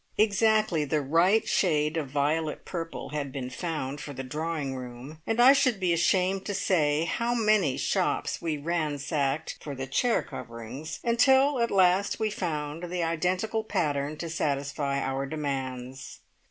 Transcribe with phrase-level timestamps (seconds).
[0.17, 5.39] Exactly the right shade of violet purple had been found for the drawing room, and
[5.39, 10.99] I should be ashamed to say how many shops we ransacked for the chair coverings,
[11.03, 16.21] until at last we found the identical pattern to satisfy our demands.